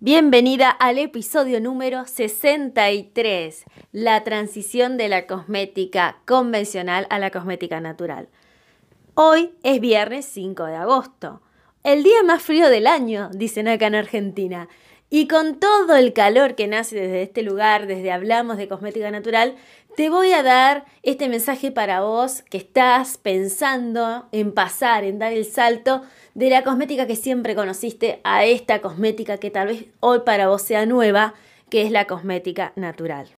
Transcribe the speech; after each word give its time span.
Bienvenida 0.00 0.70
al 0.70 0.96
episodio 0.96 1.60
número 1.60 2.06
63, 2.06 3.64
la 3.90 4.22
transición 4.22 4.96
de 4.96 5.08
la 5.08 5.26
cosmética 5.26 6.20
convencional 6.24 7.08
a 7.10 7.18
la 7.18 7.32
cosmética 7.32 7.80
natural. 7.80 8.28
Hoy 9.14 9.50
es 9.64 9.80
viernes 9.80 10.24
5 10.26 10.66
de 10.66 10.76
agosto, 10.76 11.42
el 11.82 12.04
día 12.04 12.22
más 12.22 12.44
frío 12.44 12.68
del 12.68 12.86
año, 12.86 13.28
dicen 13.32 13.66
acá 13.66 13.88
en 13.88 13.96
Argentina. 13.96 14.68
Y 15.10 15.26
con 15.26 15.58
todo 15.58 15.96
el 15.96 16.12
calor 16.12 16.54
que 16.54 16.66
nace 16.66 16.96
desde 16.96 17.22
este 17.22 17.42
lugar, 17.42 17.86
desde 17.86 18.12
Hablamos 18.12 18.58
de 18.58 18.68
Cosmética 18.68 19.10
Natural, 19.10 19.54
te 19.96 20.10
voy 20.10 20.32
a 20.32 20.42
dar 20.42 20.84
este 21.02 21.30
mensaje 21.30 21.72
para 21.72 22.02
vos 22.02 22.42
que 22.42 22.58
estás 22.58 23.16
pensando 23.16 24.28
en 24.32 24.52
pasar, 24.52 25.04
en 25.04 25.18
dar 25.18 25.32
el 25.32 25.46
salto 25.46 26.02
de 26.34 26.50
la 26.50 26.62
cosmética 26.62 27.06
que 27.06 27.16
siempre 27.16 27.54
conociste 27.54 28.20
a 28.22 28.44
esta 28.44 28.82
cosmética 28.82 29.38
que 29.38 29.50
tal 29.50 29.68
vez 29.68 29.86
hoy 30.00 30.20
para 30.26 30.48
vos 30.48 30.60
sea 30.60 30.84
nueva, 30.84 31.34
que 31.70 31.82
es 31.82 31.90
la 31.90 32.06
cosmética 32.06 32.72
natural. 32.76 33.37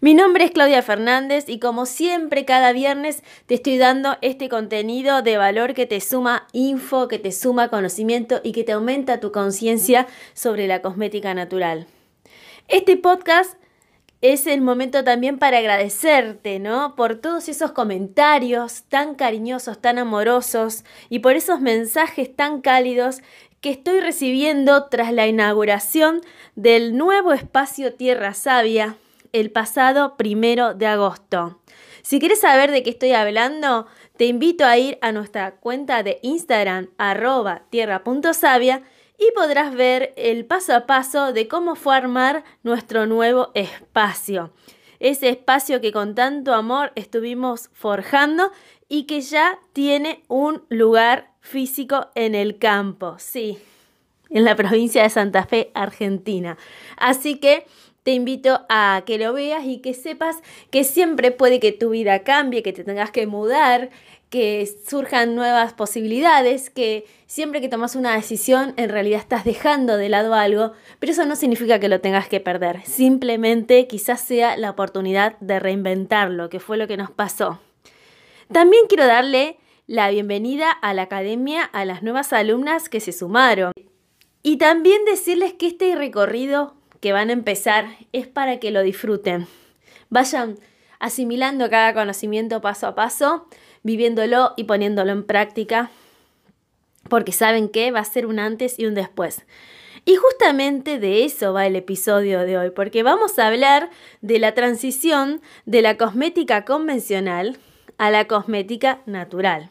Mi 0.00 0.12
nombre 0.12 0.44
es 0.44 0.50
Claudia 0.50 0.82
Fernández 0.82 1.48
y 1.48 1.58
como 1.58 1.86
siempre 1.86 2.44
cada 2.44 2.72
viernes 2.72 3.22
te 3.46 3.54
estoy 3.54 3.78
dando 3.78 4.18
este 4.20 4.50
contenido 4.50 5.22
de 5.22 5.38
valor 5.38 5.72
que 5.72 5.86
te 5.86 6.02
suma 6.02 6.46
info, 6.52 7.08
que 7.08 7.18
te 7.18 7.32
suma 7.32 7.68
conocimiento 7.68 8.42
y 8.44 8.52
que 8.52 8.62
te 8.62 8.72
aumenta 8.72 9.20
tu 9.20 9.32
conciencia 9.32 10.06
sobre 10.34 10.66
la 10.66 10.82
cosmética 10.82 11.32
natural. 11.32 11.86
Este 12.68 12.98
podcast 12.98 13.54
es 14.20 14.46
el 14.46 14.60
momento 14.60 15.02
también 15.02 15.38
para 15.38 15.58
agradecerte, 15.58 16.58
¿no? 16.58 16.94
Por 16.94 17.16
todos 17.16 17.48
esos 17.48 17.72
comentarios 17.72 18.82
tan 18.90 19.14
cariñosos, 19.14 19.80
tan 19.80 19.98
amorosos 19.98 20.84
y 21.08 21.20
por 21.20 21.36
esos 21.36 21.62
mensajes 21.62 22.36
tan 22.36 22.60
cálidos 22.60 23.22
que 23.62 23.70
estoy 23.70 24.00
recibiendo 24.00 24.88
tras 24.88 25.10
la 25.10 25.26
inauguración 25.26 26.20
del 26.54 26.98
nuevo 26.98 27.32
espacio 27.32 27.94
Tierra 27.94 28.34
Sabia 28.34 28.98
el 29.40 29.50
pasado 29.50 30.16
primero 30.16 30.74
de 30.74 30.86
agosto. 30.86 31.60
Si 32.02 32.18
quieres 32.18 32.40
saber 32.40 32.70
de 32.70 32.82
qué 32.82 32.90
estoy 32.90 33.12
hablando, 33.12 33.86
te 34.16 34.24
invito 34.24 34.64
a 34.64 34.78
ir 34.78 34.98
a 35.02 35.12
nuestra 35.12 35.56
cuenta 35.56 36.02
de 36.02 36.18
Instagram 36.22 36.88
arroba 36.96 37.64
tierra.savia 37.68 38.82
y 39.18 39.30
podrás 39.34 39.74
ver 39.74 40.14
el 40.16 40.46
paso 40.46 40.74
a 40.74 40.86
paso 40.86 41.32
de 41.32 41.48
cómo 41.48 41.74
fue 41.74 41.96
armar 41.96 42.44
nuestro 42.62 43.06
nuevo 43.06 43.50
espacio. 43.54 44.52
Ese 45.00 45.28
espacio 45.28 45.82
que 45.82 45.92
con 45.92 46.14
tanto 46.14 46.54
amor 46.54 46.92
estuvimos 46.94 47.68
forjando 47.74 48.52
y 48.88 49.04
que 49.04 49.20
ya 49.20 49.58
tiene 49.74 50.22
un 50.28 50.62
lugar 50.70 51.30
físico 51.40 52.08
en 52.14 52.34
el 52.34 52.58
campo, 52.58 53.16
sí, 53.18 53.58
en 54.30 54.44
la 54.44 54.56
provincia 54.56 55.02
de 55.02 55.10
Santa 55.10 55.44
Fe, 55.44 55.70
Argentina. 55.74 56.56
Así 56.96 57.38
que 57.38 57.66
te 58.06 58.12
invito 58.12 58.64
a 58.68 59.02
que 59.04 59.18
lo 59.18 59.32
veas 59.32 59.64
y 59.64 59.78
que 59.78 59.92
sepas 59.92 60.36
que 60.70 60.84
siempre 60.84 61.32
puede 61.32 61.58
que 61.58 61.72
tu 61.72 61.90
vida 61.90 62.20
cambie, 62.20 62.62
que 62.62 62.72
te 62.72 62.84
tengas 62.84 63.10
que 63.10 63.26
mudar, 63.26 63.90
que 64.30 64.64
surjan 64.86 65.34
nuevas 65.34 65.72
posibilidades, 65.72 66.70
que 66.70 67.04
siempre 67.26 67.60
que 67.60 67.68
tomas 67.68 67.96
una 67.96 68.14
decisión 68.14 68.74
en 68.76 68.90
realidad 68.90 69.18
estás 69.18 69.44
dejando 69.44 69.96
de 69.96 70.08
lado 70.08 70.34
algo, 70.34 70.70
pero 71.00 71.10
eso 71.10 71.24
no 71.24 71.34
significa 71.34 71.80
que 71.80 71.88
lo 71.88 72.00
tengas 72.00 72.28
que 72.28 72.38
perder, 72.38 72.80
simplemente 72.84 73.88
quizás 73.88 74.20
sea 74.20 74.56
la 74.56 74.70
oportunidad 74.70 75.36
de 75.40 75.58
reinventarlo, 75.58 76.48
que 76.48 76.60
fue 76.60 76.76
lo 76.76 76.86
que 76.86 76.96
nos 76.96 77.10
pasó. 77.10 77.58
También 78.52 78.84
quiero 78.88 79.06
darle 79.06 79.58
la 79.88 80.10
bienvenida 80.10 80.70
a 80.70 80.94
la 80.94 81.02
academia 81.02 81.64
a 81.64 81.84
las 81.84 82.04
nuevas 82.04 82.32
alumnas 82.32 82.88
que 82.88 83.00
se 83.00 83.10
sumaron 83.10 83.72
y 84.44 84.58
también 84.58 85.04
decirles 85.06 85.54
que 85.54 85.66
este 85.66 85.96
recorrido 85.96 86.75
que 87.00 87.12
van 87.12 87.30
a 87.30 87.32
empezar 87.32 87.86
es 88.12 88.26
para 88.26 88.58
que 88.58 88.70
lo 88.70 88.82
disfruten. 88.82 89.46
Vayan 90.08 90.58
asimilando 90.98 91.68
cada 91.70 91.94
conocimiento 91.94 92.60
paso 92.60 92.86
a 92.86 92.94
paso 92.94 93.48
viviéndolo 93.82 94.52
y 94.56 94.64
poniéndolo 94.64 95.12
en 95.12 95.24
práctica, 95.24 95.90
porque 97.08 97.30
saben 97.30 97.68
que 97.68 97.92
va 97.92 98.00
a 98.00 98.04
ser 98.04 98.26
un 98.26 98.40
antes 98.40 98.78
y 98.78 98.86
un 98.86 98.94
después. 98.94 99.46
Y 100.04 100.16
justamente 100.16 100.98
de 100.98 101.24
eso 101.24 101.52
va 101.52 101.66
el 101.66 101.76
episodio 101.76 102.40
de 102.40 102.58
hoy, 102.58 102.70
porque 102.70 103.02
vamos 103.02 103.38
a 103.38 103.46
hablar 103.46 103.90
de 104.22 104.38
la 104.38 104.54
transición 104.54 105.40
de 105.64 105.82
la 105.82 105.96
cosmética 105.96 106.64
convencional 106.64 107.58
a 107.98 108.10
la 108.10 108.26
cosmética 108.26 109.00
natural. 109.06 109.70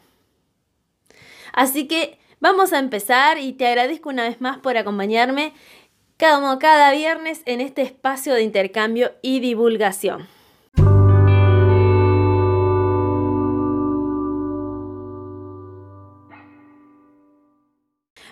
Así 1.52 1.88
que 1.88 2.18
vamos 2.40 2.72
a 2.72 2.78
empezar 2.78 3.38
y 3.38 3.52
te 3.52 3.66
agradezco 3.66 4.08
una 4.08 4.24
vez 4.24 4.40
más 4.40 4.58
por 4.58 4.76
acompañarme 4.76 5.54
como 6.18 6.58
cada 6.58 6.92
viernes 6.92 7.42
en 7.44 7.60
este 7.60 7.82
espacio 7.82 8.34
de 8.34 8.42
intercambio 8.42 9.12
y 9.20 9.40
divulgación. 9.40 10.28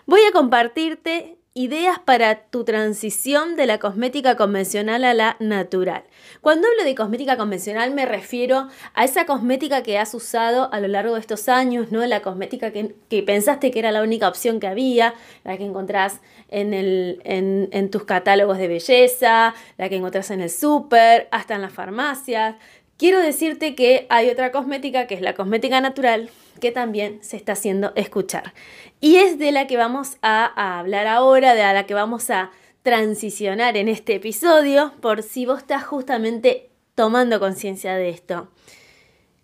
Voy 0.07 0.21
a 0.29 0.33
compartirte 0.33 1.39
ideas 1.55 2.01
para 2.01 2.47
tu 2.47 2.65
transición 2.65 3.55
de 3.55 3.67
la 3.67 3.79
cosmética 3.79 4.37
convencional 4.37 5.05
a 5.05 5.15
la 5.15 5.37
natural. 5.39 6.03
Cuando 6.41 6.67
hablo 6.67 6.83
de 6.83 6.97
cosmética 6.97 7.37
convencional 7.37 7.95
me 7.95 8.07
refiero 8.07 8.69
a 8.93 9.05
esa 9.05 9.25
cosmética 9.25 9.85
que 9.85 9.97
has 9.97 10.15
usado 10.15 10.69
a 10.73 10.81
lo 10.81 10.89
largo 10.89 11.15
de 11.15 11.21
estos 11.21 11.49
años, 11.49 11.93
¿no? 11.93 12.05
La 12.07 12.23
cosmética 12.23 12.73
que, 12.73 13.23
pensaste 13.23 13.71
que 13.71 13.79
era 13.79 13.93
la 13.93 14.03
única 14.03 14.29
opción 14.29 14.59
que 14.59 14.67
había, 14.67 15.15
la 15.45 15.57
que 15.57 15.65
encontrás 15.65 16.21
en, 16.49 16.75
en 16.75 17.91
tus 17.91 18.03
catálogos 18.03 18.59
de 18.59 18.67
belleza, 18.67 19.55
la 19.79 19.89
que 19.89 19.97
encontrás 19.97 20.33
en 20.33 20.41
el 20.41 20.51
súper, 20.51 21.29
hasta 21.31 21.55
en 21.55 21.63
las 21.63 21.73
farmacias. 21.73 22.57
Quiero 22.97 23.19
decirte 23.19 23.75
que 23.75 24.07
hay 24.09 24.31
otra 24.31 24.53
cosmética 24.53 25.07
que 25.07 25.15
es 25.15 25.21
la 25.21 25.35
cosmética 25.35 25.81
natural 25.81 26.31
que 26.61 26.71
también 26.71 27.19
se 27.23 27.37
está 27.37 27.53
haciendo 27.53 27.93
escuchar. 27.97 28.55
Y 29.01 29.17
es 29.17 29.39
de 29.39 29.51
la 29.51 29.67
que 29.67 29.77
vamos 29.77 30.17
a, 30.23 30.79
hablar 30.79 31.09
ahora, 31.09 31.55
de 31.55 31.63
la 31.63 31.87
que 31.87 31.95
vamos 31.95 32.31
a 32.31 32.53
transicionar 32.83 33.77
en 33.77 33.89
este 33.89 34.15
episodio, 34.15 34.93
por 35.01 35.23
si 35.23 35.47
vos 35.47 35.59
estás 35.59 35.85
justamente 35.85 36.71
tomando 36.95 37.41
conciencia 37.41 37.95
de 37.97 38.11
esto. 38.11 38.49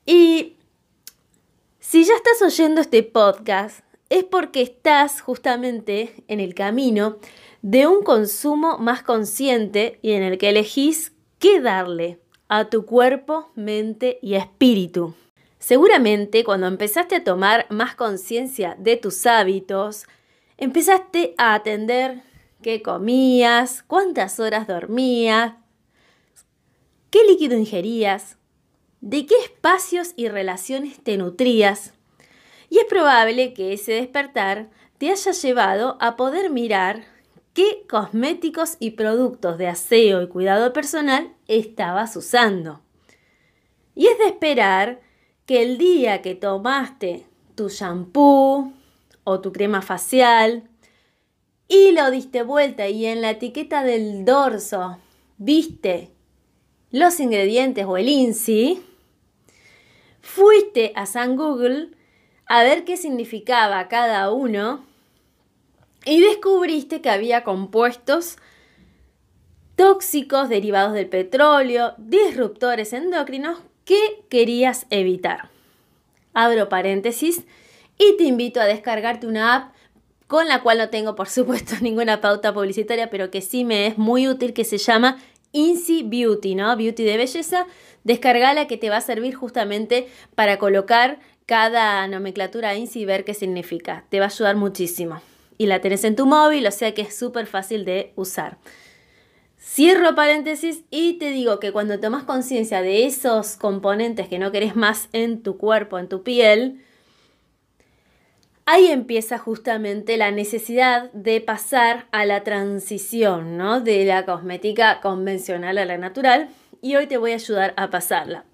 Y 0.06 0.56
si 1.81 2.05
ya 2.05 2.15
estás 2.15 2.41
oyendo 2.43 2.81
este 2.81 3.03
podcast, 3.03 3.81
es 4.11 4.25
porque 4.25 4.62
estás 4.62 5.21
justamente 5.21 6.15
en 6.28 6.38
el 6.38 6.55
camino 6.55 7.17
de 7.62 7.87
un 7.87 8.03
consumo 8.03 8.78
más 8.78 9.03
consciente 9.03 9.99
y 10.03 10.12
en 10.12 10.22
el 10.22 10.38
que 10.38 10.50
elegís 10.50 11.12
qué 11.38 11.61
darle 11.61 12.19
a 12.53 12.69
tu 12.69 12.84
cuerpo, 12.84 13.53
mente 13.55 14.19
y 14.21 14.34
espíritu. 14.34 15.15
Seguramente 15.61 16.43
cuando 16.43 16.66
empezaste 16.66 17.15
a 17.15 17.22
tomar 17.22 17.66
más 17.71 17.94
conciencia 17.94 18.75
de 18.76 18.97
tus 18.97 19.25
hábitos, 19.25 20.06
empezaste 20.58 21.32
a 21.38 21.55
atender 21.55 22.23
qué 22.61 22.82
comías, 22.82 23.85
cuántas 23.87 24.41
horas 24.41 24.67
dormías, 24.67 25.55
qué 27.11 27.23
líquido 27.25 27.56
ingerías, 27.56 28.37
de 29.00 29.26
qué 29.26 29.37
espacios 29.44 30.12
y 30.17 30.26
relaciones 30.26 31.00
te 31.05 31.17
nutrías. 31.17 31.94
Y 32.69 32.79
es 32.79 32.85
probable 32.87 33.55
que 33.55 33.75
ese 33.75 33.93
despertar 33.93 34.70
te 34.99 35.12
haya 35.12 35.31
llevado 35.31 35.97
a 36.00 36.17
poder 36.17 36.50
mirar 36.50 37.05
qué 37.61 37.85
cosméticos 37.87 38.77
y 38.81 38.93
productos 38.93 39.59
de 39.59 39.69
aseo 39.69 40.23
y 40.23 40.29
cuidado 40.29 40.73
personal 40.73 41.35
estabas 41.47 42.17
usando. 42.17 42.81
Y 43.95 44.07
es 44.07 44.17
de 44.17 44.29
esperar 44.29 45.03
que 45.45 45.62
el 45.62 45.77
día 45.77 46.23
que 46.23 46.35
tomaste 46.35 47.27
tu 47.57 47.69
shampoo 47.69 48.73
o 49.25 49.41
tu 49.41 49.53
crema 49.53 49.83
facial 49.83 50.71
y 51.69 51.93
lo 51.93 52.11
diste 52.11 52.43
vuelta 52.43 52.89
y 52.89 53.05
en 53.05 53.21
la 53.21 53.33
etiqueta 53.33 53.83
del 53.83 54.25
dorso 54.25 54.97
viste 55.37 56.12
los 56.91 57.21
ingredientes 57.21 57.85
o 57.85 57.99
el 57.99 58.09
INSI, 58.09 58.83
fuiste 60.23 60.93
a 60.97 61.05
San 61.05 61.37
Google 61.37 61.91
a 62.47 62.62
ver 62.62 62.87
qué 62.87 62.97
significaba 62.97 63.87
cada 63.89 64.33
uno 64.33 64.89
y 66.05 66.20
descubriste 66.20 67.00
que 67.00 67.11
había 67.11 67.44
compuestos 67.44 68.38
tóxicos 69.76 70.49
derivados 70.49 70.93
del 70.93 71.08
petróleo, 71.08 71.94
disruptores 71.99 72.93
endocrinos 72.93 73.58
que 73.85 74.25
querías 74.29 74.87
evitar. 74.91 75.49
Abro 76.35 76.69
paréntesis 76.69 77.44
y 77.99 78.17
te 78.17 78.25
invito 78.25 78.61
a 78.61 78.64
descargarte 78.64 79.26
una 79.26 79.55
app 79.55 79.75
con 80.26 80.47
la 80.49 80.62
cual 80.62 80.79
no 80.79 80.91
tengo 80.91 81.14
por 81.17 81.29
supuesto 81.29 81.75
ninguna 81.81 82.20
pauta 82.20 82.55
publicitaria, 82.55 83.11
pero 83.11 83.31
que 83.31 83.41
sí 83.41 83.64
me 83.64 83.87
es 83.87 83.99
muy 83.99 84.29
útil, 84.29 84.52
que 84.52 84.64
se 84.64 84.79
llama 84.79 85.19
Incy 85.52 86.02
Beauty, 86.05 86.55
¿no? 86.55 86.76
Beauty 86.76 87.02
de 87.02 87.17
belleza. 87.17 87.67
Descargala 88.05 88.67
que 88.67 88.76
te 88.76 88.91
va 88.91 88.99
a 88.99 89.02
servir 89.02 89.35
justamente 89.35 90.08
para 90.35 90.58
colocar 90.58 91.19
cada 91.47 92.06
nomenclatura 92.06 92.76
INSI 92.76 93.00
y 93.00 93.05
ver 93.05 93.25
qué 93.25 93.35
significa. 93.35 94.05
Te 94.08 94.20
va 94.20 94.26
a 94.26 94.29
ayudar 94.29 94.56
muchísimo. 94.56 95.20
Y 95.61 95.67
la 95.67 95.83
tenés 95.83 96.05
en 96.05 96.17
tu 96.17 96.25
móvil, 96.25 96.67
o 96.67 96.71
sea 96.71 96.95
que 96.95 97.03
es 97.03 97.15
súper 97.15 97.47
fácil 97.47 97.85
de 97.85 98.15
usar. 98.17 98.57
Cierro 99.59 100.15
paréntesis 100.15 100.85
y 100.91 101.19
te 101.19 101.33
digo 101.33 101.61
que 101.61 101.71
cuando 101.71 102.01
tomas 102.01 102.25
conciencia 102.25 102.81
de 102.81 103.05
esos 103.05 103.57
componentes 103.57 104.27
que 104.27 104.39
no 104.39 104.53
querés 104.53 104.75
más 104.75 105.11
en 105.12 105.43
tu 105.43 105.59
cuerpo, 105.59 105.99
en 105.99 106.09
tu 106.09 106.23
piel, 106.23 106.83
ahí 108.65 108.87
empieza 108.87 109.37
justamente 109.37 110.17
la 110.17 110.31
necesidad 110.31 111.12
de 111.12 111.43
pasar 111.43 112.07
a 112.11 112.25
la 112.25 112.43
transición 112.43 113.59
¿no? 113.59 113.83
de 113.83 114.07
la 114.07 114.25
cosmética 114.25 115.03
convencional 115.03 115.77
a 115.77 115.85
la 115.85 115.99
natural 115.99 116.49
y 116.81 116.97
hoy 116.97 117.07
te 117.07 117.19
voy 117.19 117.33
a 117.33 117.35
ayudar 117.35 117.75
a 117.77 117.91
pasarla. 117.91 118.47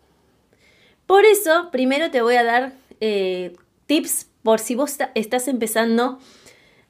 Por 1.07 1.25
eso, 1.25 1.69
primero 1.71 2.11
te 2.11 2.21
voy 2.21 2.35
a 2.35 2.43
dar 2.43 2.73
eh, 3.01 3.55
tips 3.87 4.27
por 4.43 4.59
si 4.59 4.75
vos 4.75 4.97
estás 5.15 5.47
empezando 5.47 6.19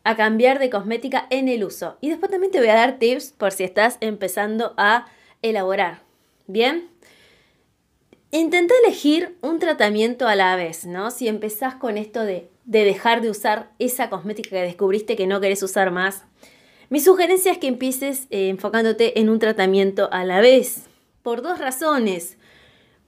a 0.06 0.14
cambiar 0.14 0.61
de 0.61 0.70
cosmética 0.70 1.26
en 1.31 1.49
el 1.49 1.64
uso. 1.64 1.99
Y 2.00 2.11
después 2.11 2.31
también 2.31 2.53
te 2.53 2.61
voy 2.61 2.69
a 2.69 2.76
dar 2.76 3.00
tips 3.00 3.32
por 3.32 3.50
si 3.50 3.64
estás 3.64 3.99
empezando 4.00 4.73
a 4.76 5.08
elaborar. 5.43 6.03
¿Bien? 6.47 6.88
Intenta 8.31 8.73
elegir 8.85 9.37
un 9.43 9.58
tratamiento 9.58 10.29
a 10.29 10.37
la 10.37 10.55
vez, 10.55 10.87
¿no? 10.87 11.11
Si 11.11 11.26
empezás 11.26 11.75
con 11.75 11.99
esto 11.99 12.23
de, 12.23 12.49
de 12.64 12.85
dejar 12.85 13.20
de 13.20 13.31
usar 13.31 13.73
esa 13.81 14.08
cosmética 14.08 14.50
que 14.50 14.62
descubriste 14.62 15.17
que 15.17 15.26
no 15.26 15.41
querés 15.41 15.64
usar 15.64 15.91
más, 15.91 16.23
mi 16.88 17.00
sugerencia 17.00 17.50
es 17.50 17.58
que 17.58 17.67
empieces 17.67 18.29
eh, 18.31 18.49
enfocándote 18.49 19.19
en 19.19 19.29
un 19.29 19.41
tratamiento 19.41 20.08
a 20.12 20.25
la 20.25 20.41
vez, 20.41 20.85
por 21.23 21.43
dos 21.43 21.58
razones. 21.58 22.38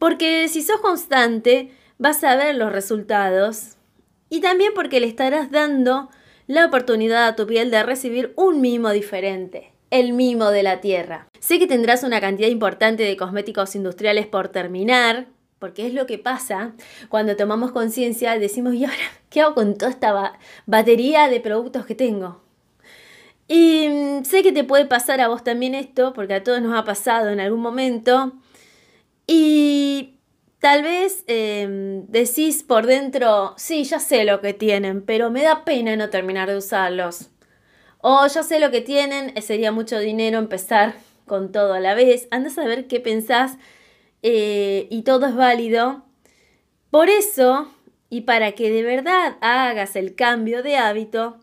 Porque 0.00 0.48
si 0.48 0.62
sos 0.62 0.80
constante, 0.80 1.70
vas 1.98 2.24
a 2.24 2.34
ver 2.34 2.56
los 2.56 2.72
resultados 2.72 3.76
y 4.30 4.40
también 4.40 4.72
porque 4.74 4.98
le 4.98 5.06
estarás 5.06 5.52
dando 5.52 6.10
la 6.48 6.66
oportunidad 6.66 7.28
a 7.28 7.36
tu 7.36 7.46
piel 7.46 7.70
de 7.70 7.82
recibir 7.82 8.32
un 8.34 8.60
mimo 8.60 8.90
diferente, 8.90 9.70
el 9.90 10.14
mimo 10.14 10.50
de 10.50 10.62
la 10.62 10.80
tierra. 10.80 11.28
Sé 11.38 11.58
que 11.58 11.66
tendrás 11.66 12.02
una 12.02 12.20
cantidad 12.20 12.48
importante 12.48 13.04
de 13.04 13.16
cosméticos 13.16 13.76
industriales 13.76 14.26
por 14.26 14.48
terminar, 14.48 15.28
porque 15.58 15.86
es 15.86 15.92
lo 15.92 16.06
que 16.06 16.18
pasa 16.18 16.72
cuando 17.10 17.36
tomamos 17.36 17.70
conciencia, 17.72 18.38
decimos, 18.38 18.74
¿y 18.74 18.86
ahora 18.86 18.96
qué 19.28 19.42
hago 19.42 19.54
con 19.54 19.76
toda 19.76 19.90
esta 19.90 20.38
batería 20.66 21.28
de 21.28 21.40
productos 21.40 21.84
que 21.84 21.94
tengo? 21.94 22.40
Y 23.46 23.88
mm, 23.88 24.24
sé 24.24 24.42
que 24.42 24.52
te 24.52 24.64
puede 24.64 24.86
pasar 24.86 25.20
a 25.20 25.28
vos 25.28 25.44
también 25.44 25.74
esto, 25.74 26.14
porque 26.14 26.34
a 26.34 26.42
todos 26.42 26.62
nos 26.62 26.78
ha 26.78 26.84
pasado 26.84 27.28
en 27.28 27.40
algún 27.40 27.60
momento. 27.60 28.32
Y 29.26 30.17
Tal 30.60 30.82
vez 30.82 31.22
em, 31.28 32.06
decís 32.08 32.64
por 32.64 32.86
dentro, 32.86 33.54
sí, 33.56 33.84
ya 33.84 34.00
sé 34.00 34.24
lo 34.24 34.40
que 34.40 34.54
tienen, 34.54 35.02
pero 35.02 35.30
me 35.30 35.42
da 35.42 35.64
pena 35.64 35.94
no 35.94 36.10
terminar 36.10 36.48
de 36.50 36.56
usarlos. 36.56 37.30
O 37.98 38.26
ya 38.26 38.42
sé 38.42 38.58
lo 38.58 38.70
que 38.70 38.80
tienen, 38.80 39.32
eh, 39.36 39.42
sería 39.42 39.70
mucho 39.70 39.98
dinero 39.98 40.38
empezar 40.38 40.94
con 41.26 41.52
todo 41.52 41.74
a 41.74 41.80
la 41.80 41.94
vez. 41.94 42.26
Andas 42.30 42.58
a 42.58 42.64
ver 42.64 42.88
qué 42.88 42.98
pensás 42.98 43.56
eh, 44.22 44.88
y 44.90 45.02
todo 45.02 45.26
es 45.26 45.36
válido. 45.36 46.04
Por 46.90 47.08
eso, 47.08 47.72
y 48.10 48.22
para 48.22 48.52
que 48.52 48.70
de 48.70 48.82
verdad 48.82 49.36
hagas 49.40 49.94
el 49.94 50.16
cambio 50.16 50.62
de 50.62 50.76
hábito, 50.76 51.38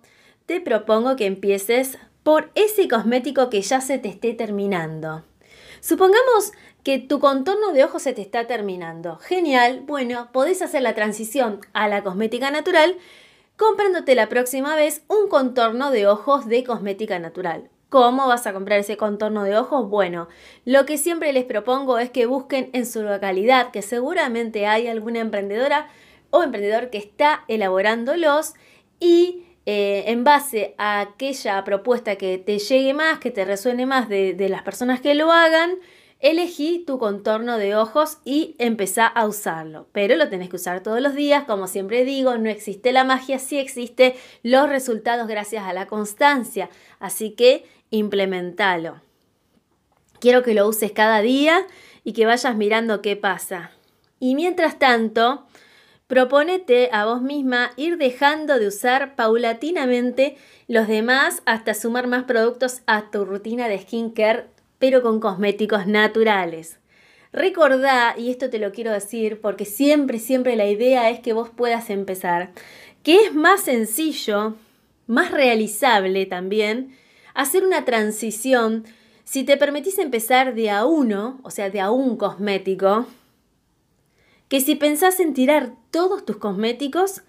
te 0.45 0.59
propongo 0.59 1.15
que 1.15 1.25
empieces 1.25 1.97
por 2.23 2.51
ese 2.55 2.87
cosmético 2.87 3.49
que 3.49 3.61
ya 3.61 3.79
se 3.79 3.97
te 3.97 4.09
esté 4.09 4.33
terminando. 4.33 5.23
Supongamos 5.79 6.51
que 6.85 6.99
tu 6.99 7.19
contorno 7.19 7.73
de 7.73 7.83
ojos 7.83 8.03
se 8.03 8.13
te 8.13 8.21
está 8.21 8.45
terminando. 8.45 9.17
Genial, 9.17 9.81
bueno, 9.87 10.29
podés 10.31 10.61
hacer 10.61 10.83
la 10.83 10.93
transición 10.93 11.59
a 11.73 11.87
la 11.87 12.03
cosmética 12.03 12.51
natural 12.51 12.95
comprándote 13.57 14.13
la 14.13 14.29
próxima 14.29 14.75
vez 14.75 15.01
un 15.07 15.27
contorno 15.27 15.89
de 15.89 16.05
ojos 16.05 16.47
de 16.47 16.63
cosmética 16.63 17.17
natural. 17.17 17.71
¿Cómo 17.89 18.27
vas 18.27 18.45
a 18.45 18.53
comprar 18.53 18.77
ese 18.79 18.97
contorno 18.97 19.43
de 19.43 19.57
ojos? 19.57 19.89
Bueno, 19.89 20.27
lo 20.63 20.85
que 20.85 20.99
siempre 20.99 21.33
les 21.33 21.45
propongo 21.45 21.97
es 21.97 22.11
que 22.11 22.27
busquen 22.27 22.69
en 22.73 22.85
su 22.85 23.01
localidad, 23.01 23.71
que 23.71 23.81
seguramente 23.81 24.67
hay 24.67 24.87
alguna 24.87 25.21
emprendedora 25.21 25.87
o 26.29 26.43
emprendedor 26.43 26.91
que 26.91 26.99
está 26.99 27.45
elaborándolos 27.47 28.53
y 28.99 29.43
eh, 29.65 30.03
en 30.05 30.23
base 30.23 30.75
a 30.77 30.99
aquella 30.99 31.63
propuesta 31.63 32.15
que 32.15 32.37
te 32.37 32.59
llegue 32.59 32.93
más, 32.93 33.17
que 33.17 33.31
te 33.31 33.43
resuene 33.43 33.87
más 33.87 34.07
de, 34.07 34.35
de 34.35 34.49
las 34.49 34.61
personas 34.61 35.01
que 35.01 35.15
lo 35.15 35.31
hagan, 35.31 35.79
elegí 36.19 36.83
tu 36.85 36.97
contorno 36.97 37.57
de 37.57 37.75
ojos 37.75 38.17
y 38.25 38.55
empezá 38.57 39.05
a 39.07 39.27
usarlo. 39.27 39.87
Pero 39.91 40.15
lo 40.15 40.29
tenés 40.29 40.49
que 40.49 40.55
usar 40.55 40.81
todos 40.81 41.01
los 41.01 41.15
días, 41.15 41.43
como 41.43 41.67
siempre 41.67 42.05
digo, 42.05 42.37
no 42.37 42.49
existe 42.49 42.91
la 42.91 43.03
magia, 43.03 43.39
sí 43.39 43.57
existe 43.57 44.15
los 44.43 44.69
resultados 44.69 45.27
gracias 45.27 45.65
a 45.65 45.73
la 45.73 45.87
constancia. 45.87 46.69
Así 46.99 47.31
que 47.31 47.65
implementalo. 47.89 49.01
Quiero 50.19 50.43
que 50.43 50.53
lo 50.53 50.67
uses 50.67 50.91
cada 50.91 51.21
día 51.21 51.67
y 52.03 52.13
que 52.13 52.25
vayas 52.25 52.55
mirando 52.55 53.01
qué 53.01 53.15
pasa. 53.15 53.71
Y 54.19 54.35
mientras 54.35 54.79
tanto, 54.79 55.45
propónete 56.07 56.89
a 56.91 57.05
vos 57.05 57.21
misma 57.21 57.71
ir 57.75 57.97
dejando 57.97 58.57
de 58.57 58.67
usar 58.67 59.15
paulatinamente 59.15 60.37
los 60.67 60.87
demás 60.87 61.43
hasta 61.45 61.73
sumar 61.73 62.07
más 62.07 62.23
productos 62.23 62.81
a 62.87 63.11
tu 63.11 63.25
rutina 63.25 63.67
de 63.67 63.79
skincare 63.79 64.54
pero 64.85 65.01
con 65.01 65.19
cosméticos 65.19 65.87
naturales. 65.87 66.77
Recordá, 67.33 68.13
y 68.19 68.29
esto 68.29 68.51
te 68.51 68.59
lo 68.59 68.71
quiero 68.71 68.91
decir 68.91 69.41
porque 69.41 69.65
siempre, 69.65 70.19
siempre 70.19 70.55
la 70.55 70.67
idea 70.67 71.09
es 71.09 71.21
que 71.21 71.33
vos 71.33 71.49
puedas 71.49 71.89
empezar, 71.89 72.51
que 73.01 73.15
es 73.15 73.33
más 73.33 73.61
sencillo, 73.61 74.53
más 75.07 75.31
realizable 75.31 76.27
también, 76.27 76.95
hacer 77.33 77.65
una 77.65 77.83
transición 77.83 78.85
si 79.23 79.43
te 79.43 79.57
permitís 79.57 79.97
empezar 79.97 80.53
de 80.53 80.69
a 80.69 80.85
uno, 80.85 81.39
o 81.41 81.49
sea, 81.49 81.71
de 81.71 81.81
a 81.81 81.89
un 81.89 82.15
cosmético, 82.15 83.07
que 84.49 84.61
si 84.61 84.75
pensás 84.75 85.19
en 85.19 85.33
tirar 85.33 85.73
todos 85.89 86.23
tus 86.25 86.37
cosméticos 86.37 87.23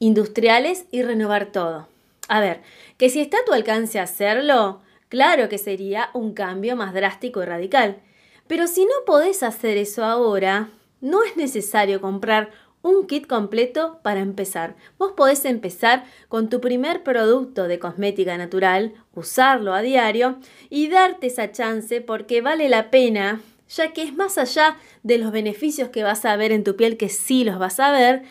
industriales 0.00 0.86
y 0.90 1.02
renovar 1.02 1.52
todo. 1.52 1.86
A 2.26 2.40
ver, 2.40 2.62
que 2.98 3.10
si 3.10 3.20
está 3.20 3.36
a 3.36 3.44
tu 3.44 3.52
alcance 3.52 4.00
hacerlo, 4.00 4.80
Claro 5.10 5.48
que 5.48 5.58
sería 5.58 6.10
un 6.14 6.34
cambio 6.34 6.76
más 6.76 6.94
drástico 6.94 7.42
y 7.42 7.44
radical. 7.44 8.00
Pero 8.46 8.68
si 8.68 8.84
no 8.84 8.92
podés 9.04 9.42
hacer 9.42 9.76
eso 9.76 10.04
ahora, 10.04 10.70
no 11.00 11.24
es 11.24 11.36
necesario 11.36 12.00
comprar 12.00 12.50
un 12.82 13.08
kit 13.08 13.26
completo 13.26 13.98
para 14.04 14.20
empezar. 14.20 14.76
Vos 14.98 15.12
podés 15.16 15.44
empezar 15.44 16.04
con 16.28 16.48
tu 16.48 16.60
primer 16.60 17.02
producto 17.02 17.66
de 17.66 17.80
cosmética 17.80 18.38
natural, 18.38 18.94
usarlo 19.12 19.74
a 19.74 19.82
diario 19.82 20.38
y 20.70 20.88
darte 20.88 21.26
esa 21.26 21.50
chance 21.50 22.00
porque 22.00 22.40
vale 22.40 22.68
la 22.68 22.90
pena, 22.90 23.40
ya 23.68 23.92
que 23.92 24.04
es 24.04 24.14
más 24.14 24.38
allá 24.38 24.78
de 25.02 25.18
los 25.18 25.32
beneficios 25.32 25.88
que 25.88 26.04
vas 26.04 26.24
a 26.24 26.36
ver 26.36 26.52
en 26.52 26.62
tu 26.62 26.76
piel, 26.76 26.96
que 26.96 27.08
sí 27.08 27.42
los 27.42 27.58
vas 27.58 27.80
a 27.80 27.90
ver, 27.90 28.22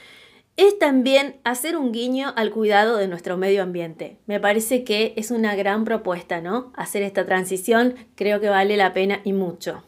es 0.60 0.78
también 0.78 1.38
hacer 1.46 1.78
un 1.78 1.94
guiño 1.94 2.34
al 2.36 2.52
cuidado 2.52 2.98
de 2.98 3.08
nuestro 3.08 3.38
medio 3.38 3.64
ambiente. 3.64 4.18
Me 4.26 4.42
parece 4.42 4.84
que 4.84 5.14
es 5.16 5.32
una 5.32 5.56
gran 5.56 5.86
propuesta, 5.86 6.42
¿no? 6.42 6.74
Hacer 6.76 7.02
esta 7.02 7.26
transición 7.26 7.96
creo 8.16 8.42
que 8.42 8.50
vale 8.50 8.76
la 8.76 8.92
pena 8.92 9.22
y 9.24 9.32
mucho. 9.32 9.86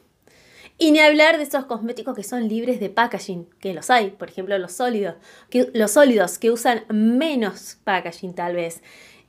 Y 0.78 0.92
ni 0.92 1.00
hablar 1.00 1.38
de 1.38 1.44
esos 1.44 1.66
cosméticos 1.66 2.16
que 2.16 2.24
son 2.24 2.48
libres 2.48 2.80
de 2.80 2.90
packaging, 2.90 3.48
que 3.60 3.74
los 3.74 3.90
hay, 3.90 4.12
por 4.12 4.30
ejemplo 4.30 4.58
los 4.60 4.72
sólidos, 4.72 5.16
que, 5.50 5.70
los 5.74 5.92
sólidos 5.92 6.38
que 6.38 6.52
usan 6.52 6.86
menos 6.88 7.78
packaging 7.84 8.34
tal 8.34 8.56
vez. 8.56 8.82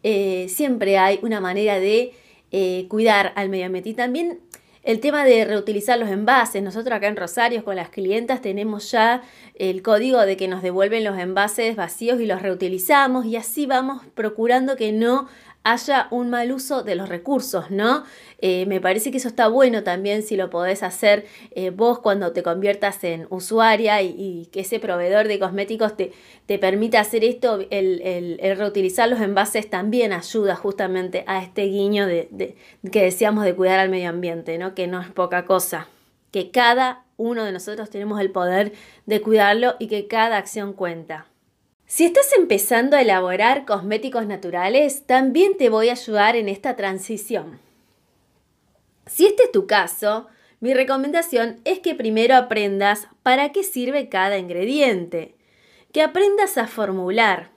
Eh, 0.05 0.47
siempre 0.49 0.97
hay 0.97 1.19
una 1.23 1.41
manera 1.41 1.81
de 1.81 2.13
eh, 2.53 2.87
cuidar 2.89 3.33
al 3.35 3.49
medio 3.49 3.67
ambiente 3.67 3.91
y 3.91 3.95
también 3.95 4.39
el 4.83 5.01
tema 5.01 5.25
de 5.25 5.45
reutilizar 5.45 5.99
los 5.99 6.09
envases. 6.09 6.63
Nosotros 6.63 6.97
acá 6.97 7.07
en 7.07 7.17
Rosario 7.17 7.65
con 7.65 7.77
las 7.77 7.89
clientas 7.89 8.43
tenemos 8.43 8.91
ya 8.91 9.23
el 9.55 9.83
código 9.83 10.21
de 10.21 10.37
que 10.37 10.49
nos 10.49 10.63
devuelven 10.63 11.05
los 11.05 11.19
envases 11.19 11.77
vacíos 11.77 12.21
y 12.21 12.27
los 12.27 12.43
reutilizamos 12.43 13.27
y 13.27 13.37
así 13.37 13.67
vamos 13.67 14.03
procurando 14.15 14.77
que 14.77 14.93
no 14.93 15.29
haya 15.65 16.09
un 16.11 16.31
mal 16.31 16.51
uso 16.53 16.83
de 16.83 16.95
los 16.95 17.09
recursos, 17.09 17.71
¿no? 17.71 18.05
Eh, 18.39 18.67
me 18.67 18.81
parece 18.81 19.11
que 19.11 19.19
eso 19.19 19.29
está 19.29 19.47
bueno 19.47 19.85
también 19.85 20.23
si 20.23 20.37
lo 20.37 20.51
podés 20.51 20.83
hacer 20.83 21.27
eh, 21.53 21.71
vos 21.71 22.01
cuando 22.01 22.33
te 22.33 22.43
conviertas 22.43 23.05
en 23.05 23.27
usuaria 23.31 24.03
y, 24.03 24.49
que 24.53 24.61
ese 24.61 24.81
proveedor 24.81 25.29
de 25.29 25.39
cosméticos 25.39 25.97
te, 25.97 26.13
te 26.47 26.59
permita 26.59 27.01
hacer 27.01 27.25
esto, 27.25 27.61
el, 27.71 28.39
reutilizar 28.57 29.09
los 29.09 29.21
envases 29.21 29.71
también 29.71 30.13
ayuda 30.13 30.57
justamente 30.57 31.25
a 31.27 31.43
este 31.43 31.63
guiño 31.65 32.07
de, 32.07 32.57
que 32.91 33.03
decíamos 33.03 33.45
de 33.45 33.55
cuidar 33.55 33.79
al 33.79 33.89
medio 33.89 34.09
ambiente, 34.09 34.59
¿no? 34.59 34.75
Que 34.75 34.89
no 34.89 35.01
es 35.01 35.09
poca 35.09 35.45
cosa, 35.45 35.89
que 36.33 36.51
cada 36.51 37.05
uno 37.17 37.45
de 37.45 37.53
nosotros 37.53 37.89
tenemos 37.91 38.21
el 38.21 38.33
poder 38.33 38.73
de 39.07 39.21
cuidarlo 39.21 39.77
y 39.79 39.87
que 39.87 40.09
cada 40.09 40.37
acción 40.39 40.73
cuenta. 40.73 41.27
Si 41.95 42.07
estás 42.07 42.33
empezando 42.39 42.97
a 42.97 43.03
elaborar 43.03 43.67
cosméticos 43.67 44.27
naturales, 44.27 45.03
también 45.05 45.59
te 45.59 45.69
voy 45.69 45.91
a 45.91 45.93
ayudar 45.93 46.37
en 46.37 46.49
esta 46.49 46.75
transición. 46.75 47.59
Si 49.05 49.27
este 49.27 49.43
es 49.43 49.53
tu 49.53 49.67
caso, 49.67 50.27
mi 50.61 50.73
recomendación 50.73 51.61
es 51.67 51.81
que 51.81 51.95
primero 51.95 52.35
aprendas 52.35 53.09
para 53.23 53.53
qué 53.53 53.63
sirve 53.63 54.09
cada 54.09 54.39
ingrediente, 54.39 55.35
que 55.93 56.01
aprendas 56.01 56.57
a 56.57 56.67
formular. 56.67 57.51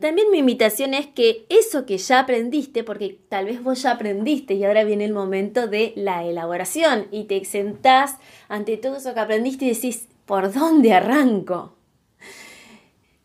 También 0.00 0.30
mi 0.30 0.40
invitación 0.40 0.92
es 0.92 1.06
que 1.06 1.46
eso 1.48 1.86
que 1.86 1.96
ya 1.96 2.18
aprendiste, 2.18 2.84
porque 2.84 3.18
tal 3.30 3.46
vez 3.46 3.62
vos 3.62 3.80
ya 3.80 3.92
aprendiste 3.92 4.52
y 4.52 4.64
ahora 4.64 4.84
viene 4.84 5.06
el 5.06 5.14
momento 5.14 5.66
de 5.66 5.94
la 5.96 6.26
elaboración 6.26 7.06
y 7.10 7.24
te 7.24 7.42
sentás 7.46 8.18
ante 8.48 8.76
todo 8.76 8.96
eso 8.96 9.14
que 9.14 9.20
aprendiste 9.20 9.64
y 9.64 9.72
decís, 9.72 10.08
¿por 10.26 10.52
dónde 10.52 10.92
arranco? 10.92 11.75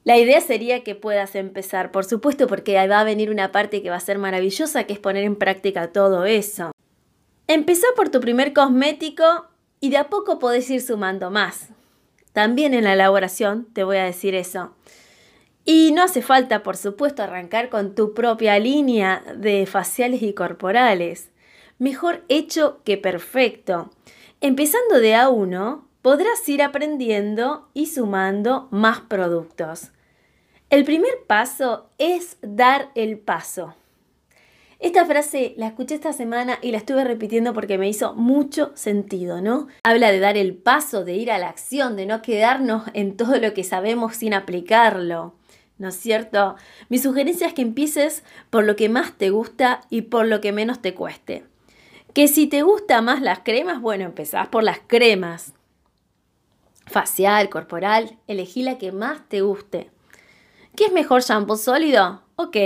La 0.03 0.17
idea 0.17 0.41
sería 0.41 0.83
que 0.83 0.95
puedas 0.95 1.35
empezar, 1.35 1.91
por 1.91 2.05
supuesto, 2.05 2.47
porque 2.47 2.75
va 2.87 2.99
a 2.99 3.03
venir 3.03 3.29
una 3.29 3.51
parte 3.51 3.83
que 3.83 3.91
va 3.91 3.97
a 3.97 3.99
ser 3.99 4.17
maravillosa, 4.17 4.85
que 4.85 4.93
es 4.93 4.99
poner 4.99 5.23
en 5.23 5.35
práctica 5.35 5.91
todo 5.91 6.25
eso. 6.25 6.71
Empezá 7.47 7.85
por 7.95 8.09
tu 8.09 8.19
primer 8.19 8.53
cosmético 8.53 9.47
y 9.79 9.89
de 9.89 9.97
a 9.97 10.09
poco 10.09 10.39
podés 10.39 10.69
ir 10.69 10.81
sumando 10.81 11.29
más. 11.29 11.69
También 12.33 12.73
en 12.73 12.85
la 12.85 12.93
elaboración 12.93 13.67
te 13.73 13.83
voy 13.83 13.97
a 13.97 14.05
decir 14.05 14.33
eso. 14.33 14.73
Y 15.65 15.91
no 15.91 16.01
hace 16.01 16.23
falta, 16.23 16.63
por 16.63 16.77
supuesto, 16.77 17.21
arrancar 17.21 17.69
con 17.69 17.93
tu 17.93 18.13
propia 18.13 18.57
línea 18.57 19.21
de 19.35 19.67
faciales 19.67 20.23
y 20.23 20.33
corporales. 20.33 21.29
Mejor 21.77 22.23
hecho 22.29 22.79
que 22.83 22.97
perfecto. 22.97 23.91
Empezando 24.39 24.99
de 24.99 25.13
a 25.13 25.29
uno, 25.29 25.87
podrás 26.01 26.47
ir 26.49 26.61
aprendiendo 26.61 27.69
y 27.73 27.87
sumando 27.87 28.67
más 28.71 29.01
productos. 29.01 29.91
El 30.69 30.83
primer 30.83 31.25
paso 31.27 31.89
es 31.97 32.37
dar 32.41 32.89
el 32.95 33.19
paso. 33.19 33.75
Esta 34.79 35.05
frase 35.05 35.53
la 35.57 35.67
escuché 35.67 35.93
esta 35.93 36.11
semana 36.11 36.57
y 36.59 36.71
la 36.71 36.79
estuve 36.79 37.03
repitiendo 37.03 37.53
porque 37.53 37.77
me 37.77 37.87
hizo 37.87 38.15
mucho 38.15 38.71
sentido, 38.73 39.39
¿no? 39.39 39.67
Habla 39.83 40.11
de 40.11 40.19
dar 40.19 40.37
el 40.37 40.55
paso, 40.55 41.05
de 41.05 41.13
ir 41.13 41.31
a 41.31 41.37
la 41.37 41.49
acción, 41.49 41.95
de 41.95 42.07
no 42.07 42.23
quedarnos 42.23 42.85
en 42.93 43.15
todo 43.15 43.37
lo 43.37 43.53
que 43.53 43.63
sabemos 43.63 44.15
sin 44.15 44.33
aplicarlo. 44.33 45.35
¿No 45.77 45.89
es 45.89 45.95
cierto? 45.95 46.55
Mi 46.89 46.97
sugerencia 46.97 47.45
es 47.47 47.53
que 47.53 47.61
empieces 47.61 48.23
por 48.49 48.63
lo 48.63 48.75
que 48.75 48.89
más 48.89 49.13
te 49.17 49.29
gusta 49.29 49.81
y 49.91 50.03
por 50.03 50.25
lo 50.25 50.41
que 50.41 50.51
menos 50.51 50.81
te 50.81 50.95
cueste. 50.95 51.43
Que 52.13 52.27
si 52.27 52.47
te 52.47 52.63
gustan 52.63 53.05
más 53.05 53.21
las 53.21 53.39
cremas, 53.39 53.81
bueno, 53.81 54.05
empezás 54.05 54.47
por 54.47 54.63
las 54.63 54.79
cremas 54.87 55.53
facial, 56.91 57.49
corporal, 57.49 58.19
elegí 58.27 58.61
la 58.61 58.77
que 58.77 58.91
más 58.91 59.27
te 59.27 59.41
guste. 59.41 59.89
¿Qué 60.75 60.85
es 60.85 60.91
mejor 60.91 61.21
shampoo 61.21 61.57
sólido? 61.57 62.21
Ok, 62.35 62.57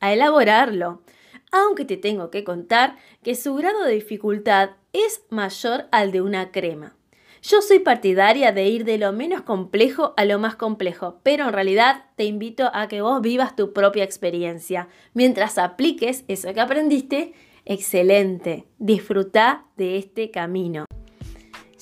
a 0.00 0.12
elaborarlo. 0.12 1.02
Aunque 1.50 1.84
te 1.84 1.96
tengo 1.96 2.30
que 2.30 2.44
contar 2.44 2.96
que 3.22 3.34
su 3.34 3.54
grado 3.54 3.84
de 3.84 3.94
dificultad 3.94 4.70
es 4.92 5.22
mayor 5.30 5.86
al 5.90 6.12
de 6.12 6.20
una 6.20 6.50
crema. 6.50 6.96
Yo 7.42 7.60
soy 7.60 7.80
partidaria 7.80 8.52
de 8.52 8.68
ir 8.68 8.84
de 8.84 8.98
lo 8.98 9.12
menos 9.12 9.42
complejo 9.42 10.14
a 10.16 10.24
lo 10.24 10.38
más 10.38 10.54
complejo, 10.54 11.18
pero 11.24 11.46
en 11.46 11.52
realidad 11.52 12.04
te 12.14 12.24
invito 12.24 12.70
a 12.72 12.86
que 12.86 13.02
vos 13.02 13.20
vivas 13.20 13.56
tu 13.56 13.72
propia 13.72 14.04
experiencia. 14.04 14.88
Mientras 15.12 15.58
apliques 15.58 16.24
eso 16.28 16.54
que 16.54 16.60
aprendiste, 16.60 17.32
excelente. 17.64 18.66
Disfruta 18.78 19.64
de 19.76 19.98
este 19.98 20.30
camino. 20.30 20.84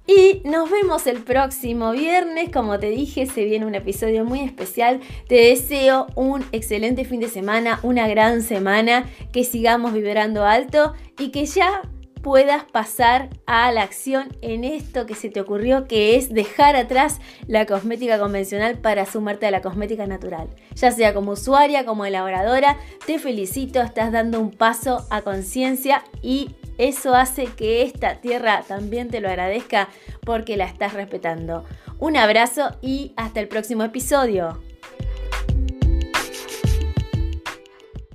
Y 0.06 0.42
nos 0.44 0.70
vemos 0.70 1.06
el 1.06 1.22
próximo 1.22 1.92
viernes. 1.92 2.50
Como 2.52 2.78
te 2.78 2.90
dije, 2.90 3.26
se 3.26 3.44
viene 3.44 3.64
un 3.64 3.74
episodio 3.74 4.24
muy 4.24 4.40
especial. 4.40 5.00
Te 5.28 5.36
deseo 5.36 6.08
un 6.14 6.44
excelente 6.52 7.04
fin 7.06 7.20
de 7.20 7.28
semana, 7.28 7.80
una 7.82 8.06
gran 8.06 8.42
semana, 8.42 9.06
que 9.32 9.44
sigamos 9.44 9.94
vibrando 9.94 10.44
alto 10.44 10.92
y 11.18 11.30
que 11.30 11.46
ya 11.46 11.82
puedas 12.24 12.64
pasar 12.64 13.28
a 13.46 13.70
la 13.70 13.82
acción 13.82 14.28
en 14.40 14.64
esto 14.64 15.04
que 15.04 15.14
se 15.14 15.28
te 15.28 15.40
ocurrió, 15.40 15.86
que 15.86 16.16
es 16.16 16.32
dejar 16.32 16.74
atrás 16.74 17.20
la 17.46 17.66
cosmética 17.66 18.18
convencional 18.18 18.78
para 18.78 19.04
sumarte 19.04 19.46
a 19.46 19.50
la 19.50 19.60
cosmética 19.60 20.06
natural. 20.06 20.48
Ya 20.74 20.90
sea 20.90 21.12
como 21.12 21.32
usuaria, 21.32 21.84
como 21.84 22.06
elaboradora, 22.06 22.78
te 23.06 23.18
felicito, 23.18 23.82
estás 23.82 24.10
dando 24.10 24.40
un 24.40 24.50
paso 24.50 25.06
a 25.10 25.20
conciencia 25.20 26.02
y 26.22 26.54
eso 26.78 27.14
hace 27.14 27.46
que 27.46 27.82
esta 27.82 28.20
tierra 28.20 28.62
también 28.66 29.08
te 29.08 29.20
lo 29.20 29.28
agradezca 29.28 29.88
porque 30.24 30.56
la 30.56 30.64
estás 30.64 30.94
respetando. 30.94 31.64
Un 31.98 32.16
abrazo 32.16 32.76
y 32.82 33.12
hasta 33.16 33.40
el 33.40 33.48
próximo 33.48 33.84
episodio. 33.84 34.60